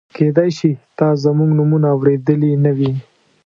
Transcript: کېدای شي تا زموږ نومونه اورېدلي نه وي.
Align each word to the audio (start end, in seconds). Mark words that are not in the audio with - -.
کېدای 0.15 0.49
شي 0.57 0.71
تا 0.97 1.07
زموږ 1.23 1.49
نومونه 1.57 1.87
اورېدلي 1.95 2.51
نه 2.63 2.71
وي. 2.77 2.91